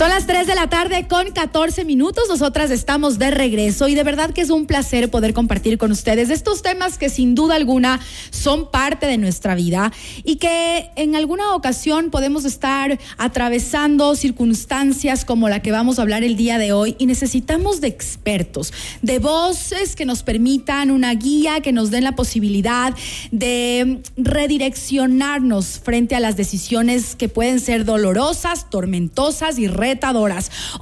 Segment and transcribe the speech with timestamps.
[0.00, 2.24] Son las 3 de la tarde con 14 minutos.
[2.30, 6.30] Nosotras estamos de regreso y de verdad que es un placer poder compartir con ustedes
[6.30, 8.00] estos temas que sin duda alguna
[8.30, 9.92] son parte de nuestra vida
[10.24, 16.24] y que en alguna ocasión podemos estar atravesando circunstancias como la que vamos a hablar
[16.24, 18.72] el día de hoy y necesitamos de expertos,
[19.02, 22.94] de voces que nos permitan una guía, que nos den la posibilidad
[23.32, 29.68] de redireccionarnos frente a las decisiones que pueden ser dolorosas, tormentosas y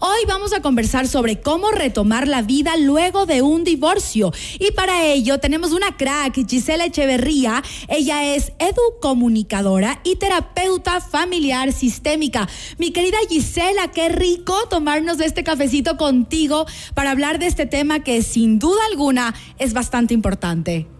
[0.00, 4.32] Hoy vamos a conversar sobre cómo retomar la vida luego de un divorcio.
[4.58, 7.62] Y para ello tenemos una crack, Gisela Echeverría.
[7.88, 12.48] Ella es educomunicadora y terapeuta familiar sistémica.
[12.76, 18.22] Mi querida Gisela, qué rico tomarnos este cafecito contigo para hablar de este tema que
[18.22, 20.97] sin duda alguna es bastante importante.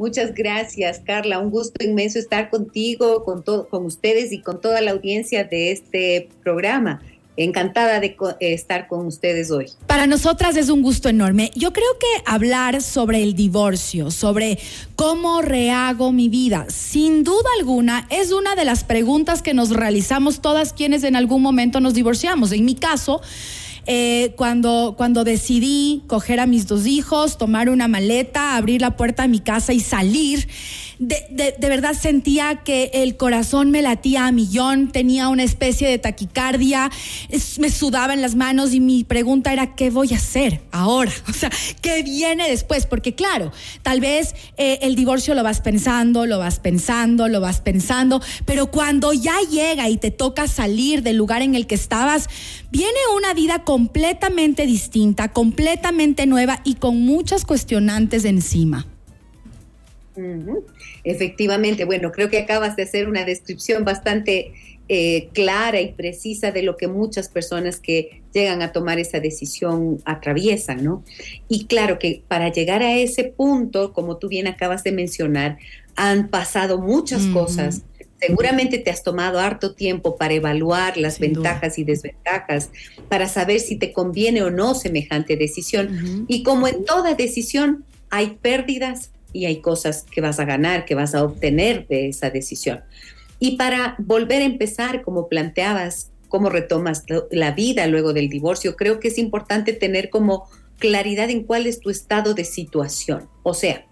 [0.00, 1.40] Muchas gracias, Carla.
[1.40, 6.30] Un gusto inmenso estar contigo, con, con ustedes y con toda la audiencia de este
[6.42, 7.02] programa.
[7.36, 9.66] Encantada de eh, estar con ustedes hoy.
[9.86, 11.50] Para nosotras es un gusto enorme.
[11.54, 14.58] Yo creo que hablar sobre el divorcio, sobre
[14.96, 20.40] cómo rehago mi vida, sin duda alguna es una de las preguntas que nos realizamos
[20.40, 22.52] todas quienes en algún momento nos divorciamos.
[22.52, 23.20] En mi caso,
[23.86, 29.22] eh, cuando, cuando decidí coger a mis dos hijos, tomar una maleta, abrir la puerta
[29.22, 30.48] de mi casa y salir,
[31.00, 36.90] de, verdad sentía que el corazón me latía a millón, tenía una especie de taquicardia,
[37.58, 41.10] me sudaba en las manos y mi pregunta era, ¿qué voy a hacer ahora?
[41.30, 42.84] O sea, ¿qué viene después?
[42.84, 43.50] Porque claro,
[43.82, 48.66] tal vez eh, el divorcio lo vas pensando, lo vas pensando, lo vas pensando, pero
[48.70, 52.28] cuando ya llega y te toca salir del lugar en el que estabas,
[52.70, 58.86] viene una vida completamente distinta, completamente nueva y con muchas cuestionantes encima.
[61.04, 64.52] Efectivamente, bueno, creo que acabas de hacer una descripción bastante
[64.92, 69.98] eh, clara y precisa de lo que muchas personas que llegan a tomar esa decisión
[70.04, 71.04] atraviesan, ¿no?
[71.48, 75.58] Y claro que para llegar a ese punto, como tú bien acabas de mencionar,
[75.94, 77.82] han pasado muchas cosas.
[78.20, 82.70] Seguramente te has tomado harto tiempo para evaluar las ventajas y desventajas,
[83.08, 86.26] para saber si te conviene o no semejante decisión.
[86.26, 90.94] Y como en toda decisión, hay pérdidas y hay cosas que vas a ganar, que
[90.94, 92.80] vas a obtener de esa decisión.
[93.38, 99.00] Y para volver a empezar, como planteabas, cómo retomas la vida luego del divorcio, creo
[99.00, 100.48] que es importante tener como
[100.78, 103.28] claridad en cuál es tu estado de situación.
[103.42, 103.86] O sea,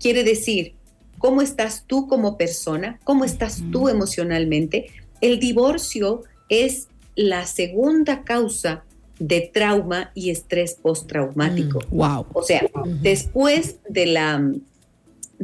[0.00, 0.74] quiere decir,
[1.18, 2.98] ¿cómo estás tú como persona?
[3.04, 4.86] ¿Cómo estás tú emocionalmente?
[5.20, 8.84] El divorcio es la segunda causa
[9.18, 11.80] de trauma y estrés postraumático.
[11.90, 12.26] wow.
[12.32, 12.68] O sea,
[13.02, 14.52] después de la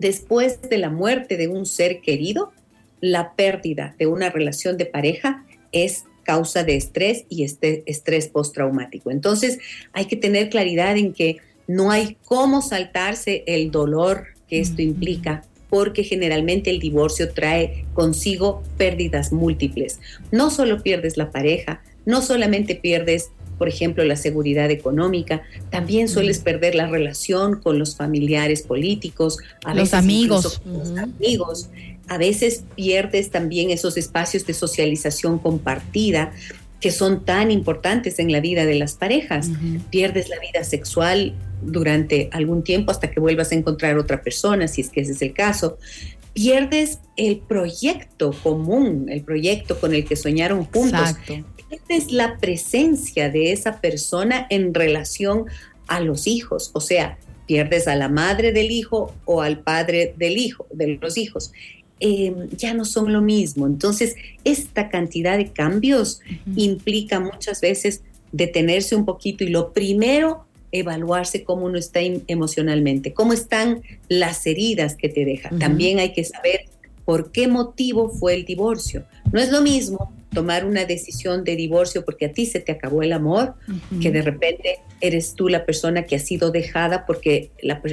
[0.01, 2.53] después de la muerte de un ser querido,
[3.01, 9.11] la pérdida de una relación de pareja es causa de estrés y este estrés postraumático.
[9.11, 9.59] Entonces
[9.93, 15.45] hay que tener claridad en que no hay cómo saltarse el dolor que esto implica,
[15.69, 20.01] porque generalmente el divorcio trae consigo pérdidas múltiples.
[20.33, 26.39] No solo pierdes la pareja, no solamente pierdes por ejemplo, la seguridad económica, también sueles
[26.39, 30.61] perder la relación con los familiares políticos, a los amigos.
[30.61, 31.71] Con los amigos.
[32.09, 36.33] A veces pierdes también esos espacios de socialización compartida
[36.81, 39.51] que son tan importantes en la vida de las parejas.
[39.91, 44.83] Pierdes la vida sexual durante algún tiempo hasta que vuelvas a encontrar otra persona, si
[44.83, 45.79] es que ese es el caso.
[46.41, 51.11] Pierdes el proyecto común, el proyecto con el que soñaron juntos.
[51.11, 51.45] Exacto
[51.89, 55.47] es la presencia de esa persona en relación
[55.87, 60.37] a los hijos, o sea, pierdes a la madre del hijo o al padre del
[60.37, 61.53] hijo, de los hijos.
[62.01, 63.67] Em, ya no son lo mismo.
[63.67, 66.21] Entonces, esta cantidad de cambios
[66.55, 73.33] implica muchas veces detenerse un poquito y lo primero, evaluarse cómo uno está emocionalmente, cómo
[73.33, 75.51] están las heridas que te deja.
[75.59, 76.67] También hay que saber
[77.05, 79.05] por qué motivo fue el divorcio.
[79.33, 83.03] No es lo mismo tomar una decisión de divorcio porque a ti se te acabó
[83.03, 83.55] el amor,
[84.01, 87.51] que de repente eres tú la persona que ha sido dejada porque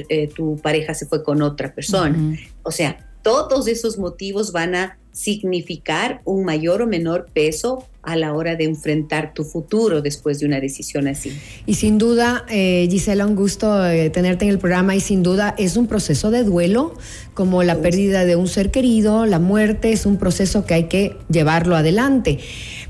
[0.08, 2.36] eh, tu pareja se fue con otra persona.
[2.62, 8.34] O sea, todos esos motivos van a significar un mayor o menor peso a la
[8.34, 11.32] hora de enfrentar tu futuro después de una decisión así.
[11.64, 15.54] Y sin duda, eh, Gisela, un gusto eh, tenerte en el programa y sin duda
[15.56, 16.94] es un proceso de duelo,
[17.32, 21.16] como la pérdida de un ser querido, la muerte, es un proceso que hay que
[21.30, 22.38] llevarlo adelante.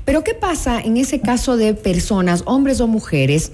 [0.03, 3.53] Pero ¿qué pasa en ese caso de personas, hombres o mujeres,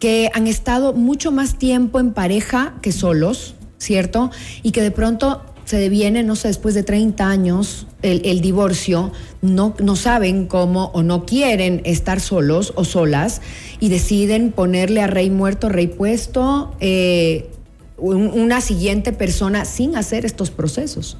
[0.00, 4.30] que han estado mucho más tiempo en pareja que solos, ¿cierto?
[4.62, 9.12] Y que de pronto se deviene, no sé, después de 30 años, el, divorcio,
[9.42, 13.42] no, no saben cómo o no quieren estar solos o solas
[13.78, 17.50] y deciden ponerle a rey muerto, rey puesto, eh,
[17.98, 21.18] una siguiente persona sin hacer estos procesos.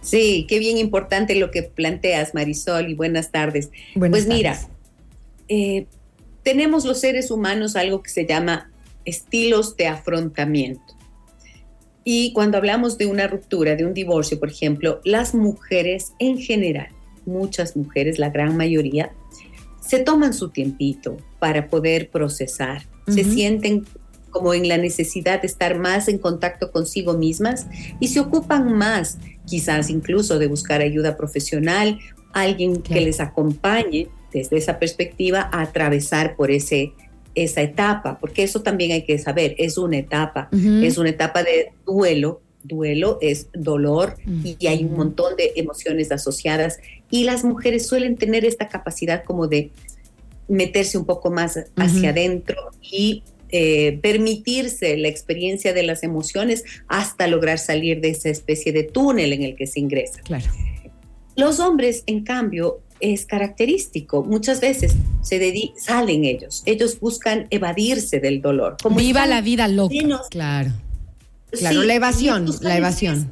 [0.00, 3.68] Sí, qué bien importante lo que planteas, Marisol, y buenas tardes.
[3.98, 4.58] pues mira,
[5.50, 5.84] eh,
[6.42, 8.70] tenemos los seres humanos algo que se llama
[9.04, 10.95] estilos de afrontamiento.
[12.08, 16.86] Y cuando hablamos de una ruptura, de un divorcio, por ejemplo, las mujeres en general,
[17.24, 19.10] muchas mujeres, la gran mayoría,
[19.80, 23.84] se toman su tiempito para poder procesar, se sienten
[24.30, 27.66] como en la necesidad de estar más en contacto consigo mismas
[27.98, 31.98] y se ocupan más, quizás incluso de buscar ayuda profesional,
[32.32, 36.92] alguien que les acompañe desde esa perspectiva a atravesar por ese
[37.36, 41.72] esa etapa, porque eso también hay que saber, es una etapa, es una etapa de
[41.84, 46.78] duelo, duelo es dolor y hay un montón de emociones asociadas
[47.10, 49.70] y las mujeres suelen tener esta capacidad como de
[50.48, 57.28] meterse un poco más hacia adentro y eh, permitirse la experiencia de las emociones hasta
[57.28, 60.20] lograr salir de esa especie de túnel en el que se ingresa.
[60.22, 60.46] Claro.
[61.36, 64.22] Los hombres, en cambio, es característico.
[64.22, 68.76] Muchas veces se salen ellos, ellos buscan evadirse del dolor.
[68.82, 69.94] Como Viva la vida loca.
[70.30, 70.72] claro.
[71.52, 73.30] Claro, la evasión, la evasión.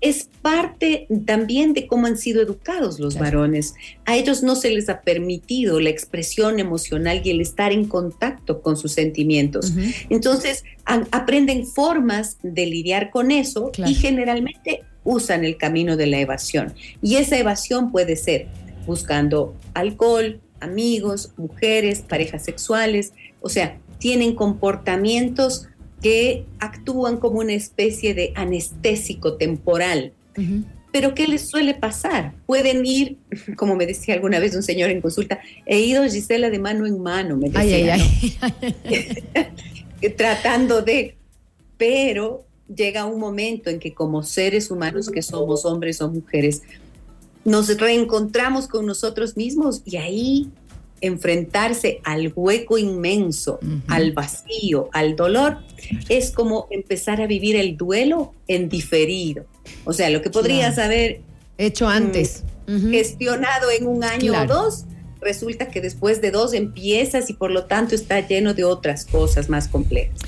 [0.00, 3.74] Es, parte también de cómo han sido educados los varones.
[4.06, 8.62] A ellos no se les ha permitido la expresión emocional y el estar en contacto
[8.62, 9.72] con sus sentimientos.
[10.08, 16.72] Entonces, aprenden formas de lidiar con eso y generalmente usan el camino de la evasión.
[17.02, 18.46] Y esa evasión puede ser
[18.88, 25.68] buscando alcohol, amigos, mujeres, parejas sexuales, o sea, tienen comportamientos
[26.02, 30.12] que actúan como una especie de anestésico temporal.
[30.90, 32.32] Pero ¿qué les suele pasar?
[32.46, 33.18] Pueden ir,
[33.56, 37.00] como me decía alguna vez un señor en consulta, he ido Gisela de mano en
[37.00, 37.98] mano, me decía,
[40.16, 41.16] tratando de,
[41.76, 46.62] pero llega un momento en que como seres humanos que somos hombres o mujeres,
[47.44, 50.50] nos reencontramos con nosotros mismos y ahí
[51.00, 55.58] enfrentarse al hueco inmenso, al vacío, al dolor,
[56.08, 59.44] es como empezar a vivir el duelo en diferido.
[59.84, 61.20] O sea, lo que podrías haber
[61.56, 64.84] hecho antes, mm, gestionado en un año o dos,
[65.20, 69.48] resulta que después de dos empiezas y por lo tanto está lleno de otras cosas
[69.48, 70.18] más complejas.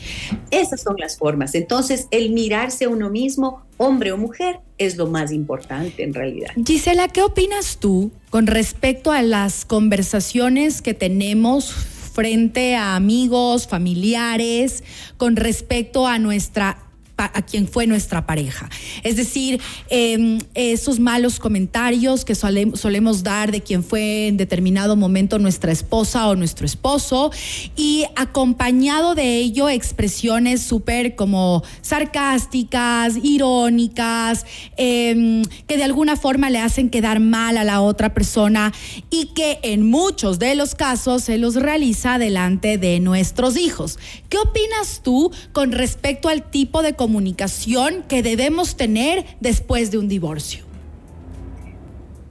[0.51, 1.55] Esas son las formas.
[1.55, 6.51] Entonces, el mirarse a uno mismo, hombre o mujer, es lo más importante en realidad.
[6.65, 14.83] Gisela, ¿qué opinas tú con respecto a las conversaciones que tenemos frente a amigos, familiares,
[15.17, 16.90] con respecto a nuestra
[17.25, 18.69] a quien fue nuestra pareja.
[19.03, 25.39] Es decir, em, esos malos comentarios que solemos dar de quien fue en determinado momento
[25.39, 27.31] nuestra esposa o nuestro esposo
[27.77, 34.47] y acompañado de ello expresiones súper como sarcásticas, irónicas,
[34.77, 38.73] em, que de alguna forma le hacen quedar mal a la otra persona
[39.11, 43.99] y que en muchos de los casos se los realiza delante de nuestros hijos.
[44.29, 49.99] ¿Qué opinas tú con respecto al tipo de comunicación comunicación que debemos tener después de
[49.99, 50.63] un divorcio?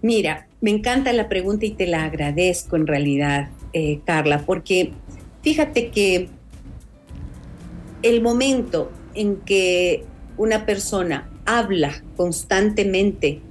[0.02, 4.94] Mira, me encanta la pregunta y te la agradezco en realidad, eh, Carla, porque
[5.42, 6.30] fíjate que
[8.03, 10.06] el momento en que
[10.38, 13.42] una persona habla constantemente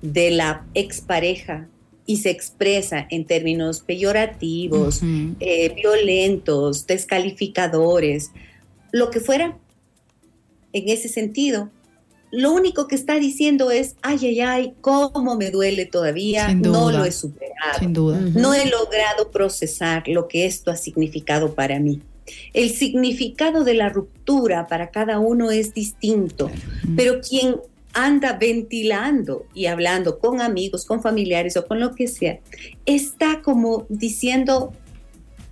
[0.00, 1.68] de la expareja
[2.06, 5.02] y se expresa en términos peyorativos,
[5.40, 8.30] eh, violentos, descalificadores,
[8.92, 9.58] lo que fuera,
[10.72, 11.70] en ese sentido,
[12.32, 17.04] lo único que está diciendo es, ay, ay, ay, cómo me duele todavía, no lo
[17.04, 18.20] he superado, Sin duda.
[18.20, 22.00] no he logrado procesar lo que esto ha significado para mí.
[22.52, 26.50] El significado de la ruptura para cada uno es distinto,
[26.96, 27.56] pero quien
[27.92, 32.38] anda ventilando y hablando con amigos, con familiares o con lo que sea,
[32.86, 34.72] está como diciendo,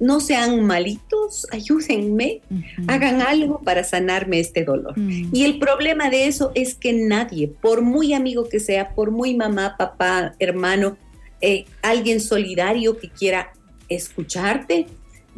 [0.00, 2.40] no sean malitos, ayúdenme,
[2.86, 4.98] hagan algo para sanarme este dolor.
[4.98, 5.30] Mm.
[5.32, 9.34] Y el problema de eso es que nadie, por muy amigo que sea, por muy
[9.34, 10.96] mamá, papá, hermano,
[11.40, 13.52] eh, alguien solidario que quiera
[13.88, 14.86] escucharte,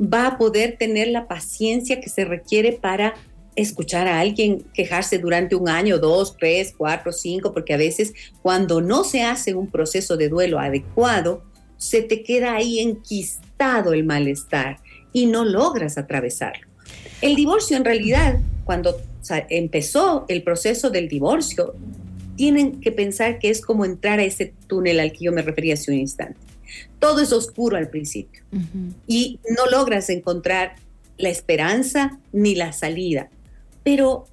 [0.00, 3.14] va a poder tener la paciencia que se requiere para
[3.57, 8.12] escuchar a alguien quejarse durante un año, dos, tres, cuatro, cinco, porque a veces
[8.43, 11.43] cuando no se hace un proceso de duelo adecuado,
[11.76, 13.50] se te queda ahí enquistado
[13.93, 14.79] el malestar
[15.12, 16.67] y no logras atravesarlo.
[17.21, 18.97] El divorcio en realidad, cuando
[19.50, 21.75] empezó el proceso del divorcio,
[22.37, 25.75] tienen que pensar que es como entrar a ese túnel al que yo me refería
[25.75, 26.40] hace un instante.
[26.99, 28.43] Todo es oscuro al principio
[29.07, 30.76] y no logras encontrar
[31.19, 33.29] la esperanza ni la salida,
[33.83, 34.26] pero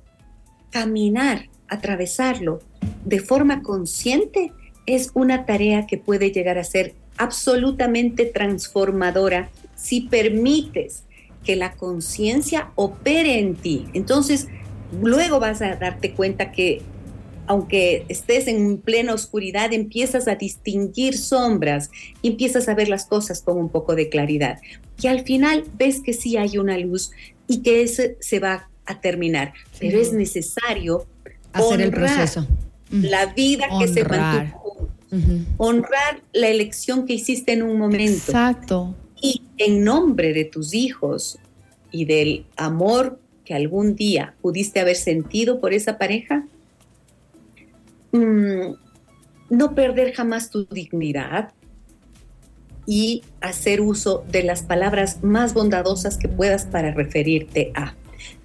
[0.69, 2.62] caminar, atravesarlo
[3.03, 4.53] de forma consciente
[4.86, 11.03] es una tarea que puede llegar a ser absolutamente transformadora si permites
[11.43, 13.88] que la conciencia opere en ti.
[13.93, 14.47] Entonces,
[15.01, 16.81] luego vas a darte cuenta que
[17.47, 21.89] aunque estés en plena oscuridad, empiezas a distinguir sombras,
[22.21, 24.59] empiezas a ver las cosas con un poco de claridad.
[25.01, 27.12] Y al final ves que sí hay una luz
[27.47, 31.07] y que ese se va a terminar, pero es necesario
[31.53, 32.45] hacer el proceso.
[32.91, 34.76] La vida que se mantuvo.
[35.57, 38.31] Honrar la elección que hiciste en un momento.
[38.31, 38.95] Exacto.
[39.21, 41.39] Y en nombre de tus hijos
[41.91, 46.45] y del amor que algún día pudiste haber sentido por esa pareja,
[48.11, 48.73] mm,
[49.49, 51.53] no perder jamás tu dignidad
[52.85, 57.95] y hacer uso de las palabras más bondadosas que puedas para referirte a.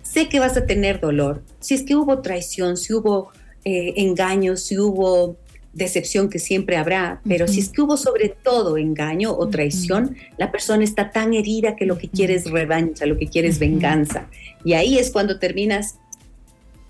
[0.03, 3.31] Sé que vas a tener dolor, si es que hubo traición, si hubo
[3.65, 5.37] eh, engaños, si hubo
[5.73, 10.53] decepción que siempre habrá, pero si es que hubo sobre todo engaño o traición, la
[10.53, 14.29] persona está tan herida que lo que quiere es revancha, lo que quiere es venganza.
[14.65, 15.97] Y ahí es cuando terminas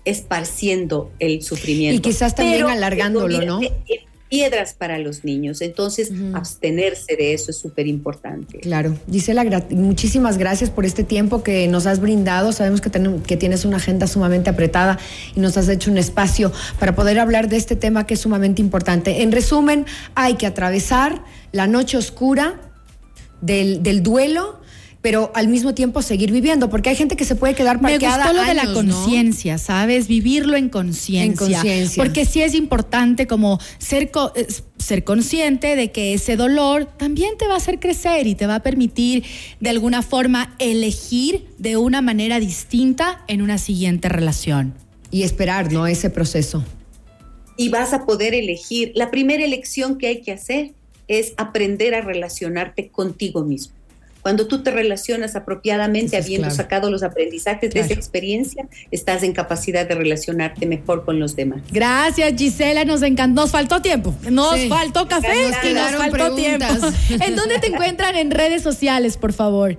[0.05, 1.97] esparciendo el sufrimiento.
[1.97, 3.61] Y quizás también alargándolo, ¿no?
[4.33, 5.61] Piedras para los niños.
[5.61, 8.61] Entonces, abstenerse de eso es súper importante.
[8.61, 8.97] Claro.
[9.07, 12.51] Gisela, muchísimas gracias por este tiempo que nos has brindado.
[12.51, 12.89] Sabemos que,
[13.27, 14.97] que tienes una agenda sumamente apretada
[15.35, 18.59] y nos has hecho un espacio para poder hablar de este tema que es sumamente
[18.59, 19.21] importante.
[19.21, 19.85] En resumen,
[20.15, 22.59] hay que atravesar la noche oscura
[23.39, 24.62] del, del duelo
[25.03, 28.23] pero al mismo tiempo seguir viviendo, porque hay gente que se puede quedar parqueada Me
[28.23, 30.07] gustó lo de la conciencia, ¿sabes?
[30.07, 31.61] Vivirlo en conciencia.
[31.97, 34.09] Porque sí es importante como ser,
[34.77, 38.55] ser consciente de que ese dolor también te va a hacer crecer y te va
[38.55, 39.25] a permitir
[39.59, 44.73] de alguna forma elegir de una manera distinta en una siguiente relación.
[45.11, 45.85] Y esperar, ¿no?
[45.85, 46.63] Ese proceso.
[47.57, 48.93] Y vas a poder elegir.
[48.95, 50.71] La primera elección que hay que hacer
[51.09, 53.82] es aprender a relacionarte contigo mismo.
[54.23, 59.85] Cuando tú te relacionas apropiadamente, habiendo sacado los aprendizajes de esa experiencia, estás en capacidad
[59.85, 61.61] de relacionarte mejor con los demás.
[61.69, 63.41] Gracias, Gisela, nos encantó.
[63.41, 64.15] Nos faltó tiempo.
[64.31, 66.65] Nos faltó café y nos faltó tiempo.
[67.09, 69.77] ¿En dónde te encuentran en redes sociales, por favor?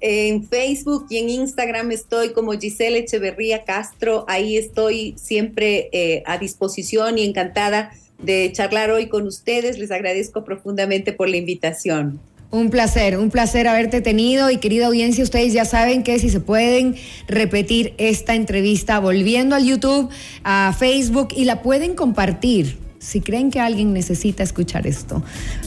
[0.00, 4.26] En Facebook y en Instagram estoy como Gisela Echeverría Castro.
[4.28, 9.78] Ahí estoy siempre eh, a disposición y encantada de charlar hoy con ustedes.
[9.78, 12.20] Les agradezco profundamente por la invitación.
[12.54, 16.38] Un placer, un placer haberte tenido y querida audiencia, ustedes ya saben que si se
[16.38, 16.94] pueden
[17.26, 20.08] repetir esta entrevista volviendo al YouTube,
[20.44, 22.78] a Facebook y la pueden compartir.
[23.00, 25.24] Si creen que alguien necesita escuchar esto,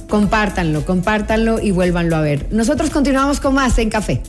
[0.08, 2.48] compártanlo, compártanlo y vuélvanlo a ver.
[2.52, 4.22] Nosotros continuamos con más en Café.